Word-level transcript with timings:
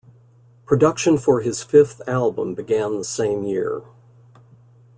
Production 0.65 1.15
for 1.19 1.41
his 1.41 1.61
fifth 1.61 2.01
album 2.07 2.55
began 2.55 2.97
the 2.97 3.03
same 3.03 3.43
year. 3.43 3.83